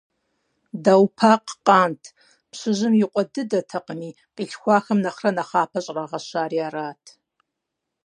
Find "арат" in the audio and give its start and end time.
6.67-7.03